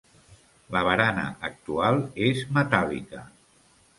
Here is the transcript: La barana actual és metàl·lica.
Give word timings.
La 0.75 0.79
barana 0.87 1.25
actual 1.49 2.01
és 2.31 2.43
metàl·lica. 2.57 3.23